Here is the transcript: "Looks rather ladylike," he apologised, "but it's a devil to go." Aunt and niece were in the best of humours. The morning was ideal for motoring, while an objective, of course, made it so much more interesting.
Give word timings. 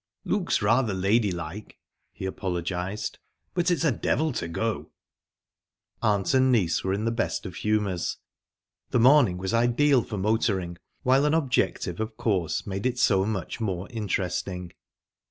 "Looks 0.25 0.63
rather 0.63 0.95
ladylike," 0.95 1.77
he 2.11 2.25
apologised, 2.25 3.19
"but 3.53 3.69
it's 3.69 3.83
a 3.83 3.91
devil 3.91 4.31
to 4.31 4.47
go." 4.47 4.89
Aunt 6.01 6.33
and 6.33 6.51
niece 6.51 6.83
were 6.83 6.91
in 6.91 7.05
the 7.05 7.11
best 7.11 7.45
of 7.45 7.57
humours. 7.57 8.17
The 8.89 8.99
morning 8.99 9.37
was 9.37 9.53
ideal 9.53 10.01
for 10.01 10.17
motoring, 10.17 10.79
while 11.03 11.23
an 11.25 11.35
objective, 11.35 11.99
of 11.99 12.17
course, 12.17 12.65
made 12.65 12.87
it 12.87 12.97
so 12.97 13.25
much 13.27 13.61
more 13.61 13.87
interesting. 13.91 14.71